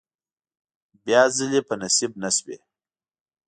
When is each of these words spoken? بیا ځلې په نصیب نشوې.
بیا 1.05 1.21
ځلې 1.37 1.61
په 1.67 1.73
نصیب 1.81 2.11
نشوې. 2.23 2.57